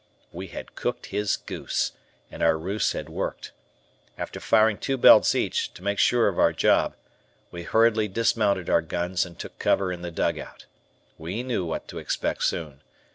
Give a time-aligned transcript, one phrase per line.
[0.31, 1.91] We had cooked his goose,
[2.31, 3.51] and our ruse had worked.
[4.17, 6.95] After firing two belts each, to make sure of our job,
[7.51, 10.65] we hurriedly dismounted our guns and took cover in the dugout.
[11.19, 12.81] We knew what to expect soon.